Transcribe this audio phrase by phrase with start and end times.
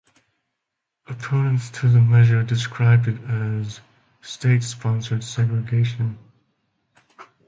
[1.05, 3.81] Opponents to the measure described it as
[4.23, 6.17] "state-sponsored segregation".